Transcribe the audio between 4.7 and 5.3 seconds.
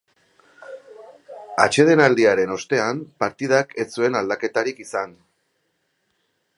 izan.